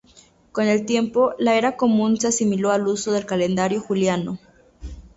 Con 0.51 0.65
el 0.65 0.87
tiempo, 0.87 1.35
la 1.37 1.57
era 1.59 1.77
común 1.77 2.17
se 2.19 2.29
asimiló 2.29 2.71
al 2.71 2.87
uso 2.87 3.11
del 3.11 3.27
calendario 3.27 3.79
juliano. 3.79 4.39